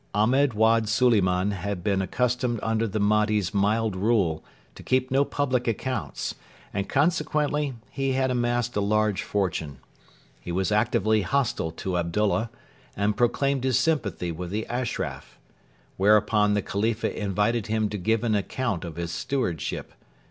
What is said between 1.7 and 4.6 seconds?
been accustomed under the Mahdi's mild rule